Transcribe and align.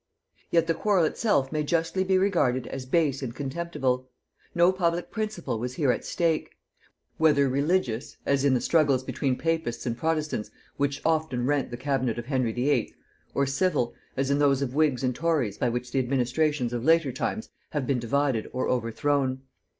Yet 0.49 0.65
the 0.65 0.73
quarrel 0.73 1.05
itself 1.05 1.51
may 1.51 1.61
justly 1.61 2.03
be 2.03 2.17
regarded 2.17 2.65
as 2.65 2.87
base 2.87 3.21
and 3.21 3.35
contemptible; 3.35 4.09
no 4.55 4.71
public 4.71 5.11
principle 5.11 5.59
was 5.59 5.75
here 5.75 5.91
at 5.91 6.03
stake; 6.03 6.49
whether 7.17 7.47
religious, 7.47 8.17
as 8.25 8.43
in 8.43 8.55
the 8.55 8.61
struggles 8.61 9.03
between 9.03 9.37
papists 9.37 9.85
and 9.85 9.95
protestants 9.95 10.49
which 10.75 11.03
often 11.05 11.45
rent 11.45 11.69
the 11.69 11.77
cabinet 11.77 12.17
of 12.17 12.25
Henry 12.25 12.51
VIII.; 12.51 12.95
or 13.35 13.45
civil, 13.45 13.93
as 14.17 14.31
in 14.31 14.39
those 14.39 14.63
of 14.63 14.73
whigs 14.73 15.03
and 15.03 15.13
tories 15.13 15.59
by 15.59 15.69
which 15.69 15.91
the 15.91 15.99
administrations 15.99 16.73
of 16.73 16.83
later 16.83 17.11
times 17.11 17.49
have 17.69 17.85
been 17.85 17.99
divided 17.99 18.45
and 18.45 18.55
overthrown. 18.55 19.43